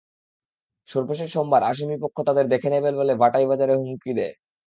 [0.89, 4.33] সর্বশেষ সোমবার আসামিপক্ষ তাঁদের দেখে নেবেন বলে ভাটই বাজারে হুমকি দেয়।